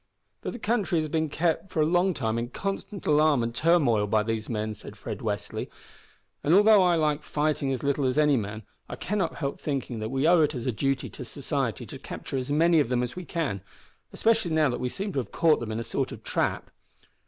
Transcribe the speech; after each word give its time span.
"But 0.41 0.53
the 0.53 0.57
country 0.57 0.99
has 0.99 1.09
been 1.09 1.29
kept 1.29 1.69
for 1.71 1.79
a 1.79 1.85
long 1.85 2.15
time 2.15 2.39
in 2.39 2.49
constant 2.49 3.05
alarm 3.05 3.43
and 3.43 3.53
turmoil 3.53 4.07
by 4.07 4.23
these 4.23 4.49
men," 4.49 4.73
said 4.73 4.97
Fred 4.97 5.19
Westly, 5.19 5.69
"and, 6.43 6.55
although 6.55 6.81
I 6.81 6.95
like 6.95 7.21
fighting 7.21 7.71
as 7.71 7.83
little 7.83 8.05
as 8.05 8.17
any 8.17 8.35
man, 8.35 8.63
I 8.89 8.95
cannot 8.95 9.35
help 9.35 9.61
thinking 9.61 9.99
that 9.99 10.09
we 10.09 10.27
owe 10.27 10.41
it 10.41 10.55
as 10.55 10.65
a 10.65 10.71
duty 10.71 11.07
to 11.11 11.23
society 11.23 11.85
to 11.85 11.99
capture 11.99 12.37
as 12.37 12.51
many 12.51 12.79
of 12.79 12.89
them 12.89 13.03
as 13.03 13.15
we 13.15 13.25
can, 13.25 13.61
especially 14.11 14.49
now 14.49 14.69
that 14.69 14.79
we 14.79 14.89
seem 14.89 15.13
to 15.13 15.19
have 15.19 15.31
caught 15.31 15.59
them 15.59 15.71
in 15.71 15.79
a 15.79 15.83
sort 15.83 16.11
of 16.11 16.23
trap." 16.23 16.71